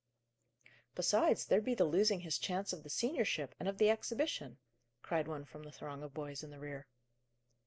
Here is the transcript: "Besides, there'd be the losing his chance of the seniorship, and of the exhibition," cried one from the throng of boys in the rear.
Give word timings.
"Besides, 0.95 1.45
there'd 1.45 1.63
be 1.63 1.75
the 1.75 1.85
losing 1.85 2.21
his 2.21 2.39
chance 2.39 2.73
of 2.73 2.81
the 2.81 2.89
seniorship, 2.89 3.53
and 3.59 3.69
of 3.69 3.77
the 3.77 3.91
exhibition," 3.91 4.57
cried 5.03 5.27
one 5.27 5.45
from 5.45 5.61
the 5.61 5.71
throng 5.71 6.01
of 6.01 6.11
boys 6.11 6.41
in 6.41 6.49
the 6.49 6.57
rear. 6.57 6.87